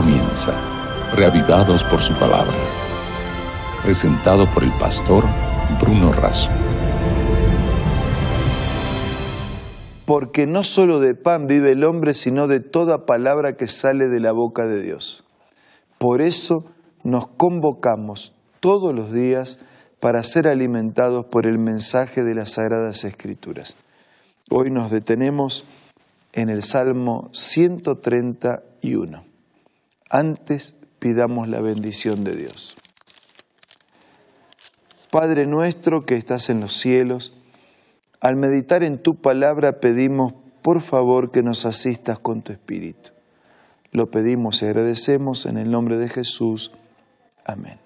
comienza, 0.00 0.54
reavivados 1.16 1.82
por 1.82 1.98
su 1.98 2.14
palabra. 2.14 2.54
Presentado 3.82 4.46
por 4.54 4.62
el 4.62 4.70
pastor 4.78 5.24
Bruno 5.80 6.12
Razo. 6.12 6.52
Porque 10.06 10.46
no 10.46 10.62
solo 10.62 11.00
de 11.00 11.16
pan 11.16 11.48
vive 11.48 11.72
el 11.72 11.82
hombre, 11.82 12.14
sino 12.14 12.46
de 12.46 12.60
toda 12.60 13.06
palabra 13.06 13.56
que 13.56 13.66
sale 13.66 14.06
de 14.06 14.20
la 14.20 14.30
boca 14.30 14.66
de 14.66 14.80
Dios. 14.84 15.24
Por 15.98 16.22
eso 16.22 16.64
nos 17.02 17.26
convocamos 17.26 18.36
todos 18.60 18.94
los 18.94 19.12
días 19.12 19.58
para 19.98 20.22
ser 20.22 20.46
alimentados 20.46 21.26
por 21.26 21.48
el 21.48 21.58
mensaje 21.58 22.22
de 22.22 22.36
las 22.36 22.52
Sagradas 22.52 23.02
Escrituras. 23.02 23.76
Hoy 24.48 24.70
nos 24.70 24.92
detenemos 24.92 25.64
en 26.32 26.50
el 26.50 26.62
Salmo 26.62 27.30
131. 27.32 29.27
Antes 30.10 30.76
pidamos 30.98 31.48
la 31.48 31.60
bendición 31.60 32.24
de 32.24 32.32
Dios. 32.32 32.76
Padre 35.10 35.46
nuestro 35.46 36.04
que 36.04 36.14
estás 36.14 36.50
en 36.50 36.60
los 36.60 36.74
cielos, 36.74 37.34
al 38.20 38.36
meditar 38.36 38.82
en 38.82 39.02
tu 39.02 39.14
palabra 39.14 39.80
pedimos 39.80 40.34
por 40.62 40.80
favor 40.80 41.30
que 41.30 41.42
nos 41.42 41.66
asistas 41.66 42.18
con 42.18 42.42
tu 42.42 42.52
Espíritu. 42.52 43.10
Lo 43.92 44.10
pedimos 44.10 44.62
y 44.62 44.66
agradecemos 44.66 45.46
en 45.46 45.56
el 45.56 45.70
nombre 45.70 45.96
de 45.96 46.08
Jesús. 46.08 46.72
Amén. 47.44 47.78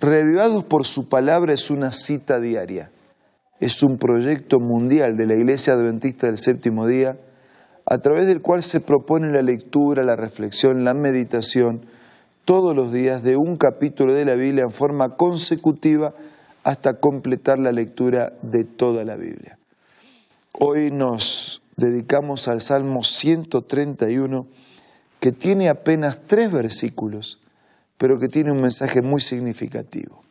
Revivados 0.00 0.64
por 0.64 0.86
su 0.86 1.08
palabra 1.08 1.52
es 1.52 1.70
una 1.70 1.92
cita 1.92 2.38
diaria. 2.38 2.90
Es 3.60 3.82
un 3.82 3.98
proyecto 3.98 4.60
mundial 4.60 5.16
de 5.16 5.26
la 5.26 5.34
Iglesia 5.34 5.72
Adventista 5.72 6.26
del 6.26 6.38
Séptimo 6.38 6.86
Día, 6.86 7.18
a 7.90 7.98
través 7.98 8.26
del 8.26 8.42
cual 8.42 8.62
se 8.62 8.80
propone 8.80 9.32
la 9.32 9.42
lectura, 9.42 10.02
la 10.02 10.16
reflexión, 10.16 10.84
la 10.84 10.94
meditación 10.94 11.86
todos 12.44 12.74
los 12.74 12.92
días 12.92 13.22
de 13.22 13.36
un 13.36 13.56
capítulo 13.56 14.12
de 14.12 14.24
la 14.24 14.34
Biblia 14.34 14.64
en 14.64 14.70
forma 14.70 15.10
consecutiva 15.10 16.14
hasta 16.64 16.94
completar 17.00 17.58
la 17.58 17.72
lectura 17.72 18.32
de 18.42 18.64
toda 18.64 19.04
la 19.04 19.16
Biblia. 19.16 19.58
Hoy 20.52 20.90
nos 20.90 21.62
dedicamos 21.76 22.48
al 22.48 22.60
Salmo 22.60 23.04
131, 23.04 24.46
que 25.20 25.32
tiene 25.32 25.68
apenas 25.68 26.20
tres 26.26 26.50
versículos 26.50 27.38
pero 27.98 28.18
que 28.18 28.28
tiene 28.28 28.52
un 28.52 28.62
mensaje 28.62 29.02
muy 29.02 29.20
significativo. 29.20 30.22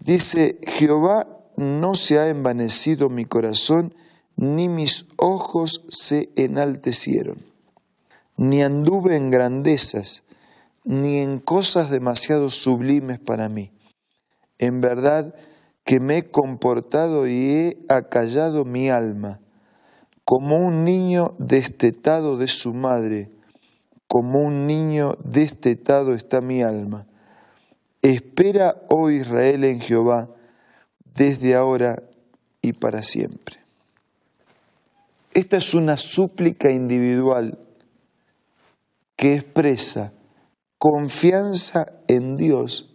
Dice, 0.00 0.58
Jehová 0.66 1.26
no 1.56 1.94
se 1.94 2.18
ha 2.18 2.28
envanecido 2.28 3.08
mi 3.08 3.24
corazón, 3.24 3.94
ni 4.38 4.68
mis 4.68 5.06
ojos 5.16 5.84
se 5.88 6.30
enaltecieron, 6.36 7.38
ni 8.36 8.62
anduve 8.62 9.16
en 9.16 9.32
grandezas, 9.32 10.22
ni 10.84 11.18
en 11.18 11.40
cosas 11.40 11.90
demasiado 11.90 12.48
sublimes 12.48 13.18
para 13.18 13.48
mí. 13.48 13.72
En 14.58 14.80
verdad 14.80 15.34
que 15.84 15.98
me 15.98 16.18
he 16.18 16.30
comportado 16.30 17.26
y 17.26 17.50
he 17.50 17.78
acallado 17.88 18.64
mi 18.64 18.88
alma, 18.88 19.40
como 20.24 20.56
un 20.56 20.84
niño 20.84 21.34
destetado 21.38 22.38
de 22.38 22.46
su 22.46 22.74
madre, 22.74 23.32
como 24.06 24.40
un 24.40 24.68
niño 24.68 25.16
destetado 25.24 26.14
está 26.14 26.40
mi 26.40 26.62
alma. 26.62 27.08
Espera, 28.02 28.82
oh 28.88 29.10
Israel, 29.10 29.64
en 29.64 29.80
Jehová, 29.80 30.30
desde 31.12 31.56
ahora 31.56 32.04
y 32.62 32.74
para 32.74 33.02
siempre. 33.02 33.57
Esta 35.38 35.56
es 35.56 35.72
una 35.72 35.96
súplica 35.96 36.68
individual 36.72 37.60
que 39.14 39.34
expresa 39.34 40.12
confianza 40.78 41.92
en 42.08 42.36
Dios 42.36 42.92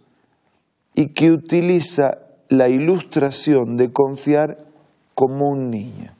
y 0.94 1.14
que 1.14 1.30
utiliza 1.30 2.18
la 2.50 2.68
ilustración 2.68 3.78
de 3.78 3.90
confiar 3.92 4.58
como 5.14 5.48
un 5.48 5.70
niño. 5.70 6.14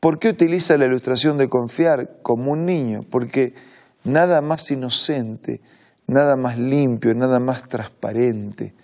¿Por 0.00 0.18
qué 0.18 0.30
utiliza 0.30 0.76
la 0.76 0.86
ilustración 0.86 1.38
de 1.38 1.48
confiar 1.48 2.18
como 2.22 2.50
un 2.50 2.66
niño? 2.66 3.02
Porque 3.08 3.54
nada 4.02 4.40
más 4.40 4.72
inocente, 4.72 5.60
nada 6.08 6.34
más 6.34 6.58
limpio, 6.58 7.14
nada 7.14 7.38
más 7.38 7.62
transparente, 7.62 8.74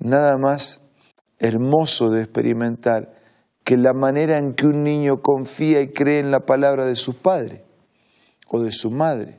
nada 0.00 0.36
más 0.36 0.82
hermoso 1.38 2.10
de 2.10 2.24
experimentar 2.24 3.19
que 3.70 3.76
la 3.76 3.92
manera 3.92 4.36
en 4.36 4.54
que 4.54 4.66
un 4.66 4.82
niño 4.82 5.22
confía 5.22 5.80
y 5.80 5.92
cree 5.92 6.18
en 6.18 6.32
la 6.32 6.40
palabra 6.40 6.86
de 6.86 6.96
su 6.96 7.14
padre 7.14 7.62
o 8.48 8.58
de 8.58 8.72
su 8.72 8.90
madre. 8.90 9.38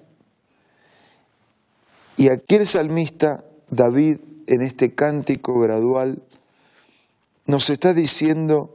Y 2.15 2.29
aquí 2.29 2.55
el 2.55 2.65
salmista 2.65 3.43
David, 3.69 4.19
en 4.47 4.61
este 4.61 4.95
cántico 4.95 5.59
gradual, 5.59 6.23
nos 7.45 7.69
está 7.69 7.93
diciendo 7.93 8.73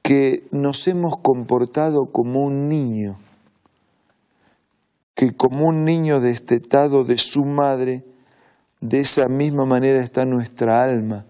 que 0.00 0.48
nos 0.50 0.88
hemos 0.88 1.18
comportado 1.18 2.06
como 2.10 2.40
un 2.40 2.70
niño, 2.70 3.18
que 5.14 5.36
como 5.36 5.68
un 5.68 5.84
niño 5.84 6.20
destetado 6.20 7.04
de 7.04 7.18
su 7.18 7.44
madre, 7.44 8.02
de 8.80 9.00
esa 9.00 9.28
misma 9.28 9.66
manera 9.66 10.02
está 10.02 10.24
nuestra 10.24 10.82
alma, 10.82 11.26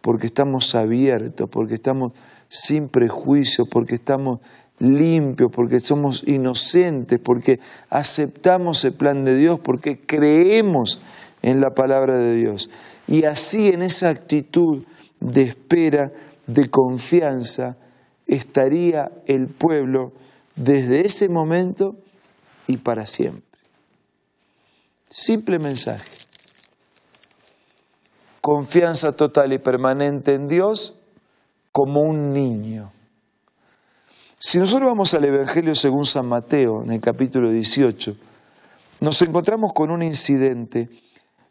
porque 0.00 0.26
estamos 0.26 0.74
abiertos, 0.74 1.48
porque 1.50 1.74
estamos 1.74 2.12
sin 2.48 2.88
prejuicio, 2.88 3.66
porque 3.66 3.96
estamos 3.96 4.40
limpios, 4.78 5.50
porque 5.52 5.78
somos 5.78 6.26
inocentes, 6.26 7.18
porque 7.22 7.60
aceptamos 7.90 8.84
el 8.84 8.92
plan 8.94 9.24
de 9.24 9.36
Dios, 9.36 9.60
porque 9.60 9.98
creemos 9.98 11.00
en 11.42 11.60
la 11.60 11.70
palabra 11.70 12.16
de 12.18 12.34
Dios. 12.34 12.70
Y 13.06 13.24
así 13.24 13.68
en 13.68 13.82
esa 13.82 14.08
actitud 14.08 14.84
de 15.20 15.42
espera, 15.42 16.12
de 16.46 16.68
confianza, 16.70 17.76
estaría 18.26 19.10
el 19.26 19.48
pueblo 19.48 20.12
desde 20.56 21.06
ese 21.06 21.28
momento 21.28 21.96
y 22.66 22.78
para 22.78 23.06
siempre. 23.06 23.42
Simple 25.08 25.58
mensaje. 25.58 26.04
Confianza 28.40 29.12
total 29.12 29.52
y 29.52 29.58
permanente 29.58 30.34
en 30.34 30.48
Dios 30.48 30.96
como 31.72 32.00
un 32.02 32.32
niño. 32.32 32.90
Si 34.38 34.58
nosotros 34.58 34.88
vamos 34.88 35.12
al 35.12 35.26
Evangelio 35.26 35.74
según 35.74 36.06
San 36.06 36.26
Mateo, 36.26 36.82
en 36.82 36.92
el 36.92 37.00
capítulo 37.00 37.50
18, 37.50 38.16
nos 39.00 39.20
encontramos 39.20 39.72
con 39.74 39.90
un 39.90 40.02
incidente. 40.02 40.88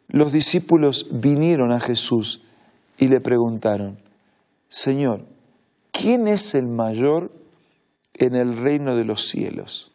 Los 0.08 0.32
discípulos 0.32 1.06
vinieron 1.12 1.72
a 1.72 1.78
Jesús 1.78 2.42
y 2.98 3.06
le 3.06 3.20
preguntaron, 3.20 3.98
Señor, 4.68 5.24
¿quién 5.92 6.26
es 6.26 6.54
el 6.56 6.66
mayor 6.66 7.30
en 8.14 8.34
el 8.34 8.56
reino 8.56 8.96
de 8.96 9.04
los 9.04 9.22
cielos? 9.22 9.89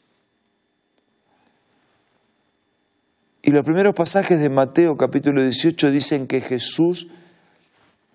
Y 3.46 3.52
los 3.52 3.64
primeros 3.64 3.94
pasajes 3.94 4.40
de 4.40 4.50
Mateo 4.50 4.98
capítulo 4.98 5.40
18 5.44 5.92
dicen 5.92 6.26
que 6.26 6.42
Jesús 6.42 7.10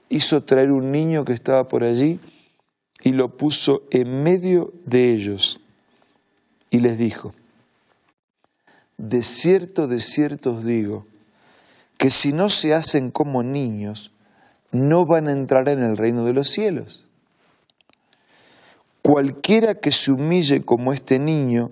hizo 0.09 0.43
traer 0.43 0.73
un 0.73 0.91
niño 0.91 1.25
que 1.25 1.33
estaba 1.33 1.69
por 1.69 1.85
allí 1.85 2.19
y 3.05 3.13
lo 3.13 3.37
puso 3.37 3.85
en 3.93 4.25
medio 4.25 4.73
de 4.87 5.13
ellos 5.13 5.61
y 6.69 6.81
les 6.81 6.99
dijo, 6.99 7.33
de 8.99 9.23
cierto, 9.23 9.87
de 9.87 10.01
cierto 10.01 10.55
os 10.55 10.65
digo, 10.65 11.07
que 11.97 12.11
si 12.11 12.33
no 12.33 12.51
se 12.51 12.75
hacen 12.75 13.13
como 13.13 13.45
niños, 13.45 14.11
no 14.73 15.07
van 15.07 15.29
a 15.29 15.33
entrar 15.33 15.69
en 15.69 15.85
el 15.85 15.97
reino 15.97 16.25
de 16.25 16.33
los 16.33 16.49
cielos. 16.49 17.05
Cualquiera 19.01 19.77
que 19.77 19.93
se 19.93 20.11
humille 20.11 20.65
como 20.65 20.93
este 20.93 21.21
niño, 21.21 21.71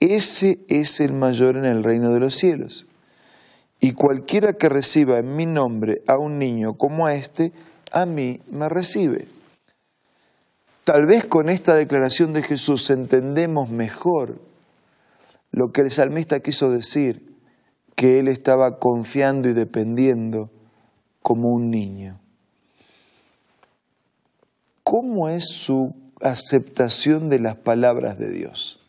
ese 0.00 0.58
es 0.68 1.00
el 1.00 1.12
mayor 1.12 1.56
en 1.56 1.64
el 1.64 1.82
reino 1.82 2.12
de 2.12 2.20
los 2.20 2.34
cielos. 2.34 2.86
Y 3.80 3.92
cualquiera 3.92 4.54
que 4.54 4.68
reciba 4.68 5.18
en 5.18 5.36
mi 5.36 5.46
nombre 5.46 6.02
a 6.06 6.18
un 6.18 6.38
niño 6.38 6.74
como 6.74 7.06
a 7.06 7.14
este, 7.14 7.52
a 7.92 8.06
mí 8.06 8.40
me 8.50 8.68
recibe. 8.68 9.26
Tal 10.84 11.06
vez 11.06 11.24
con 11.24 11.48
esta 11.48 11.74
declaración 11.74 12.32
de 12.32 12.42
Jesús 12.42 12.90
entendemos 12.90 13.70
mejor 13.70 14.40
lo 15.50 15.72
que 15.72 15.80
el 15.82 15.90
salmista 15.90 16.40
quiso 16.40 16.70
decir, 16.70 17.34
que 17.94 18.18
él 18.18 18.28
estaba 18.28 18.78
confiando 18.78 19.48
y 19.48 19.52
dependiendo 19.52 20.50
como 21.22 21.48
un 21.48 21.70
niño. 21.70 22.20
¿Cómo 24.82 25.28
es 25.28 25.48
su 25.48 25.94
aceptación 26.20 27.28
de 27.28 27.40
las 27.40 27.56
palabras 27.56 28.18
de 28.18 28.30
Dios. 28.30 28.85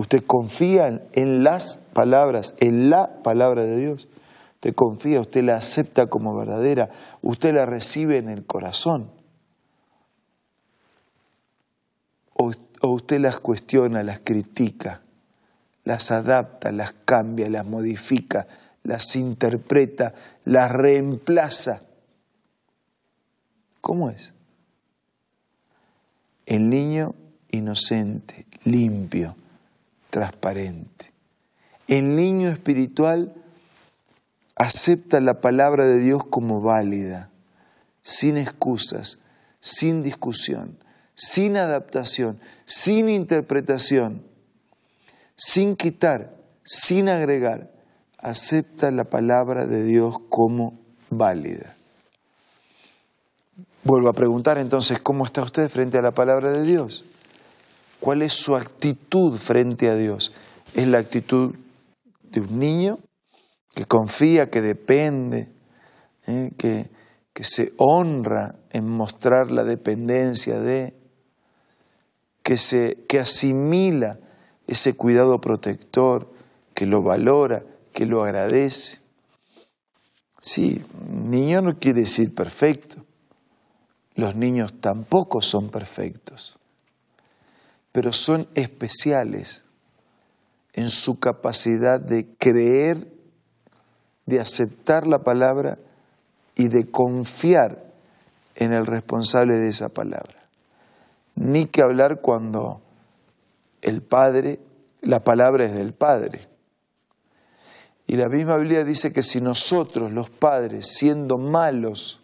Usted 0.00 0.24
confía 0.26 1.02
en 1.12 1.44
las 1.44 1.76
palabras, 1.92 2.54
en 2.58 2.88
la 2.88 3.22
palabra 3.22 3.64
de 3.64 3.76
Dios. 3.76 4.08
Usted 4.54 4.74
confía, 4.74 5.20
usted 5.20 5.44
la 5.44 5.56
acepta 5.56 6.06
como 6.06 6.34
verdadera, 6.34 6.88
usted 7.20 7.52
la 7.52 7.66
recibe 7.66 8.16
en 8.16 8.30
el 8.30 8.46
corazón. 8.46 9.10
o, 12.32 12.50
usted 12.88 13.20
las 13.20 13.40
cuestiona, 13.40 14.02
las 14.02 14.20
critica, 14.20 15.02
las 15.84 16.10
adapta, 16.10 16.72
las 16.72 16.94
cambia, 17.04 17.50
las 17.50 17.66
modifica, 17.66 18.46
las 18.82 19.14
interpreta, 19.16 20.14
las 20.46 20.72
reemplaza. 20.72 21.82
¿Cómo 23.82 24.08
es? 24.08 24.32
El 26.46 26.70
niño 26.70 27.14
inocente, 27.50 28.46
limpio, 28.64 29.36
transparente. 30.10 31.12
El 31.88 32.16
niño 32.16 32.48
espiritual 32.48 33.34
acepta 34.56 35.20
la 35.20 35.40
palabra 35.40 35.86
de 35.86 35.98
Dios 35.98 36.22
como 36.24 36.60
válida, 36.60 37.30
sin 38.02 38.36
excusas, 38.36 39.20
sin 39.60 40.02
discusión, 40.02 40.78
sin 41.14 41.56
adaptación, 41.56 42.38
sin 42.64 43.08
interpretación, 43.08 44.22
sin 45.36 45.76
quitar, 45.76 46.30
sin 46.64 47.08
agregar. 47.08 47.70
Acepta 48.18 48.90
la 48.90 49.04
palabra 49.04 49.66
de 49.66 49.82
Dios 49.82 50.16
como 50.28 50.78
válida. 51.08 51.74
Vuelvo 53.82 54.08
a 54.08 54.12
preguntar 54.12 54.58
entonces, 54.58 55.00
¿cómo 55.00 55.24
está 55.24 55.42
usted 55.42 55.70
frente 55.70 55.96
a 55.96 56.02
la 56.02 56.12
palabra 56.12 56.52
de 56.52 56.62
Dios? 56.62 57.04
¿Cuál 58.00 58.22
es 58.22 58.32
su 58.32 58.56
actitud 58.56 59.36
frente 59.36 59.88
a 59.88 59.94
Dios? 59.94 60.32
¿Es 60.74 60.88
la 60.88 60.98
actitud 60.98 61.54
de 62.22 62.40
un 62.40 62.58
niño 62.58 62.98
que 63.74 63.84
confía, 63.84 64.50
que 64.50 64.60
depende, 64.60 65.48
¿eh? 66.26 66.50
que, 66.56 66.90
que 67.32 67.44
se 67.44 67.72
honra 67.76 68.56
en 68.70 68.88
mostrar 68.88 69.50
la 69.50 69.64
dependencia 69.64 70.60
de, 70.60 70.94
que, 72.42 72.56
se, 72.56 73.04
que 73.08 73.18
asimila 73.18 74.18
ese 74.66 74.94
cuidado 74.94 75.40
protector, 75.40 76.32
que 76.74 76.86
lo 76.86 77.02
valora, 77.02 77.64
que 77.92 78.06
lo 78.06 78.22
agradece. 78.22 79.00
Sí, 80.40 80.82
niño 81.10 81.60
no 81.60 81.78
quiere 81.78 82.00
decir 82.00 82.34
perfecto. 82.34 83.04
Los 84.14 84.36
niños 84.36 84.74
tampoco 84.80 85.42
son 85.42 85.70
perfectos, 85.70 86.59
pero 87.92 88.12
son 88.12 88.48
especiales 88.54 89.64
en 90.72 90.88
su 90.88 91.18
capacidad 91.18 92.00
de 92.00 92.26
creer, 92.38 93.12
de 94.26 94.40
aceptar 94.40 95.06
la 95.06 95.20
palabra 95.24 95.78
y 96.54 96.68
de 96.68 96.90
confiar 96.90 97.92
en 98.54 98.72
el 98.72 98.86
responsable 98.86 99.56
de 99.56 99.68
esa 99.68 99.88
palabra. 99.88 100.34
Ni 101.34 101.66
que 101.66 101.82
hablar 101.82 102.20
cuando 102.20 102.82
el 103.82 104.02
Padre, 104.02 104.60
la 105.00 105.24
palabra 105.24 105.64
es 105.64 105.72
del 105.72 105.94
Padre. 105.94 106.40
Y 108.06 108.16
la 108.16 108.28
misma 108.28 108.56
Biblia 108.56 108.84
dice 108.84 109.12
que 109.12 109.22
si 109.22 109.40
nosotros, 109.40 110.10
los 110.12 110.30
padres, 110.30 110.86
siendo 110.96 111.38
malos, 111.38 112.20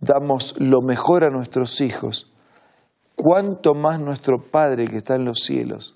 damos 0.00 0.54
lo 0.58 0.82
mejor 0.82 1.24
a 1.24 1.30
nuestros 1.30 1.80
hijos, 1.80 2.31
cuánto 3.22 3.74
más 3.74 4.00
nuestro 4.00 4.42
Padre 4.42 4.88
que 4.88 4.96
está 4.96 5.14
en 5.14 5.24
los 5.24 5.38
cielos 5.44 5.94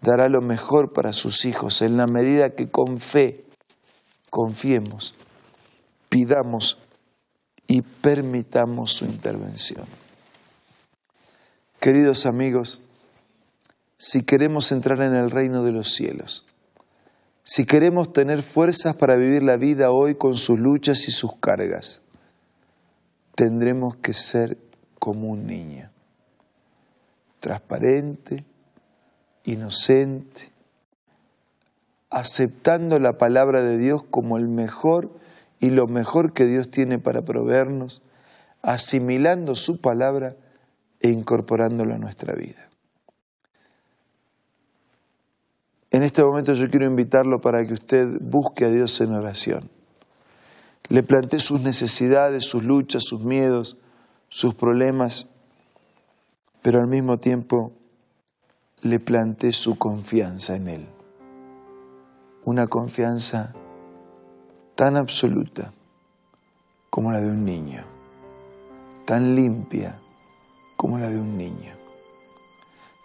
dará 0.00 0.28
lo 0.28 0.40
mejor 0.40 0.92
para 0.92 1.12
sus 1.12 1.44
hijos 1.44 1.82
en 1.82 1.96
la 1.96 2.06
medida 2.08 2.50
que 2.50 2.68
con 2.68 2.98
fe 2.98 3.44
confiemos, 4.28 5.14
pidamos 6.08 6.78
y 7.68 7.82
permitamos 7.82 8.90
su 8.90 9.04
intervención. 9.04 9.86
Queridos 11.78 12.26
amigos, 12.26 12.80
si 13.96 14.24
queremos 14.24 14.72
entrar 14.72 15.02
en 15.02 15.14
el 15.14 15.30
reino 15.30 15.62
de 15.62 15.70
los 15.70 15.94
cielos, 15.94 16.44
si 17.44 17.66
queremos 17.66 18.12
tener 18.12 18.42
fuerzas 18.42 18.96
para 18.96 19.14
vivir 19.14 19.44
la 19.44 19.56
vida 19.56 19.92
hoy 19.92 20.16
con 20.16 20.36
sus 20.36 20.58
luchas 20.58 21.06
y 21.06 21.12
sus 21.12 21.36
cargas, 21.36 22.00
tendremos 23.36 23.94
que 23.98 24.12
ser 24.12 24.58
como 24.98 25.28
un 25.28 25.46
niño, 25.46 25.88
transparente, 27.46 28.44
inocente, 29.44 30.50
aceptando 32.10 32.98
la 32.98 33.18
palabra 33.18 33.62
de 33.62 33.78
Dios 33.78 34.02
como 34.02 34.36
el 34.36 34.48
mejor 34.48 35.12
y 35.60 35.70
lo 35.70 35.86
mejor 35.86 36.32
que 36.32 36.44
Dios 36.44 36.70
tiene 36.70 36.98
para 36.98 37.22
proveernos, 37.22 38.02
asimilando 38.62 39.54
su 39.54 39.80
palabra 39.80 40.34
e 40.98 41.10
incorporándolo 41.10 41.94
a 41.94 41.98
nuestra 41.98 42.34
vida. 42.34 42.68
En 45.92 46.02
este 46.02 46.24
momento 46.24 46.52
yo 46.52 46.68
quiero 46.68 46.86
invitarlo 46.86 47.40
para 47.40 47.64
que 47.64 47.74
usted 47.74 48.18
busque 48.20 48.64
a 48.64 48.70
Dios 48.70 49.00
en 49.00 49.12
oración 49.12 49.70
le 50.88 51.02
planté 51.02 51.38
sus 51.38 51.60
necesidades, 51.62 52.44
sus 52.44 52.64
luchas, 52.64 53.04
sus 53.04 53.20
miedos, 53.20 53.78
sus 54.28 54.54
problemas, 54.54 55.28
pero 56.66 56.80
al 56.80 56.88
mismo 56.88 57.18
tiempo 57.18 57.70
le 58.80 58.98
planté 58.98 59.52
su 59.52 59.78
confianza 59.78 60.56
en 60.56 60.66
Él. 60.66 60.86
Una 62.44 62.66
confianza 62.66 63.54
tan 64.74 64.96
absoluta 64.96 65.72
como 66.90 67.12
la 67.12 67.20
de 67.20 67.30
un 67.30 67.44
niño, 67.44 67.84
tan 69.04 69.36
limpia 69.36 69.96
como 70.76 70.98
la 70.98 71.08
de 71.08 71.20
un 71.20 71.38
niño, 71.38 71.72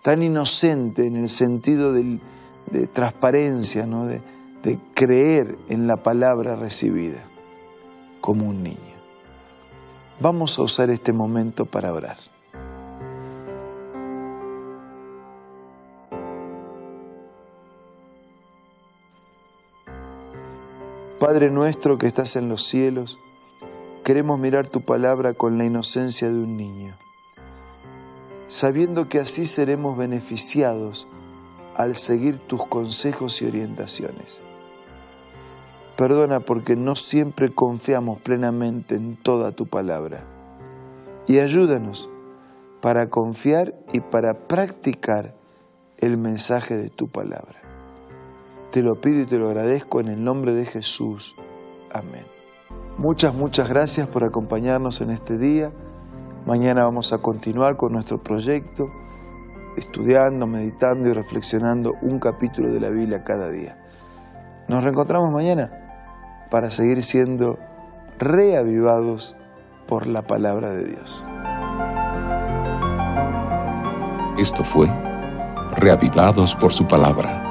tan 0.02 0.24
inocente 0.24 1.06
en 1.06 1.18
el 1.18 1.30
sentido 1.30 1.94
de 1.94 2.88
transparencia, 2.88 3.86
¿no? 3.86 4.08
de 4.08 4.80
creer 4.96 5.56
en 5.70 5.86
la 5.86 5.98
palabra 5.98 6.56
recibida 6.56 7.22
como 8.22 8.50
un 8.50 8.64
niño. 8.64 8.96
Vamos 10.20 10.58
a 10.58 10.64
usar 10.64 10.90
este 10.90 11.14
momento 11.14 11.68
para 11.68 11.94
orar. 11.94 12.31
Padre 21.22 21.52
nuestro 21.52 22.00
que 22.00 22.08
estás 22.08 22.36
en 22.36 22.50
los 22.50 22.64
cielos, 22.64 23.20
queremos 24.04 24.40
mirar 24.40 24.66
tu 24.66 24.82
palabra 24.82 25.36
con 25.36 25.60
la 25.60 25.66
inocencia 25.66 26.28
de 26.28 26.34
un 26.34 26.58
niño, 26.58 26.96
sabiendo 28.48 29.08
que 29.08 29.20
así 29.20 29.46
seremos 29.46 29.96
beneficiados 29.96 31.08
al 31.76 31.96
seguir 31.96 32.40
tus 32.40 32.66
consejos 32.66 33.40
y 33.44 33.46
orientaciones. 33.46 34.42
Perdona 35.96 36.40
porque 36.40 36.76
no 36.76 36.96
siempre 36.96 37.54
confiamos 37.54 38.20
plenamente 38.20 38.96
en 38.96 39.16
toda 39.16 39.52
tu 39.52 39.68
palabra. 39.68 40.24
Y 41.28 41.38
ayúdanos 41.38 42.10
para 42.82 43.12
confiar 43.12 43.76
y 43.94 44.00
para 44.00 44.34
practicar 44.48 45.36
el 46.00 46.18
mensaje 46.18 46.78
de 46.78 46.90
tu 46.90 47.10
palabra. 47.10 47.61
Te 48.72 48.82
lo 48.82 48.96
pido 48.96 49.22
y 49.22 49.26
te 49.26 49.38
lo 49.38 49.48
agradezco 49.48 50.00
en 50.00 50.08
el 50.08 50.24
nombre 50.24 50.54
de 50.54 50.66
Jesús. 50.66 51.36
Amén. 51.94 52.24
Muchas, 52.98 53.34
muchas 53.36 53.70
gracias 53.70 54.08
por 54.08 54.24
acompañarnos 54.24 55.02
en 55.02 55.12
este 55.12 55.38
día. 55.38 55.72
Mañana 56.46 56.86
vamos 56.86 57.12
a 57.12 57.18
continuar 57.18 57.76
con 57.76 57.92
nuestro 57.92 58.24
proyecto, 58.24 58.86
estudiando, 59.76 60.48
meditando 60.48 61.10
y 61.10 61.14
reflexionando 61.14 61.94
un 62.02 62.20
capítulo 62.20 62.72
de 62.72 62.80
la 62.80 62.90
Biblia 62.90 63.24
cada 63.26 63.50
día. 63.50 63.78
Nos 64.70 64.84
reencontramos 64.84 65.32
mañana 65.32 66.48
para 66.50 66.72
seguir 66.72 67.04
siendo 67.04 67.58
reavivados 68.20 69.36
por 69.88 70.08
la 70.08 70.22
palabra 70.22 70.70
de 70.70 70.86
Dios. 70.86 71.28
Esto 74.38 74.64
fue 74.64 74.88
Reavivados 75.76 76.56
por 76.56 76.74
su 76.74 76.86
palabra, 76.86 77.51